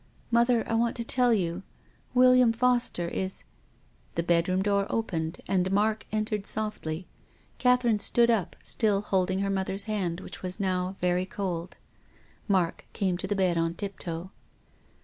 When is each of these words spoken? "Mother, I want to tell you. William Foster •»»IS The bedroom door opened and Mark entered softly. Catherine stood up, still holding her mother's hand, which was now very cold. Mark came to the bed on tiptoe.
"Mother, 0.31 0.67
I 0.67 0.73
want 0.73 0.95
to 0.95 1.03
tell 1.03 1.31
you. 1.31 1.61
William 2.15 2.51
Foster 2.53 3.07
•»»IS 3.13 3.43
The 4.15 4.23
bedroom 4.23 4.63
door 4.63 4.87
opened 4.89 5.41
and 5.47 5.69
Mark 5.71 6.07
entered 6.11 6.47
softly. 6.47 7.05
Catherine 7.59 7.99
stood 7.99 8.31
up, 8.31 8.55
still 8.63 9.01
holding 9.01 9.41
her 9.41 9.51
mother's 9.51 9.83
hand, 9.83 10.19
which 10.21 10.41
was 10.41 10.59
now 10.59 10.95
very 11.01 11.27
cold. 11.27 11.77
Mark 12.47 12.85
came 12.93 13.15
to 13.19 13.27
the 13.27 13.35
bed 13.35 13.59
on 13.59 13.75
tiptoe. 13.75 14.31